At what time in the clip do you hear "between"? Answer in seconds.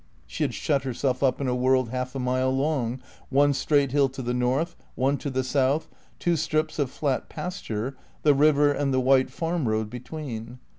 9.91-10.57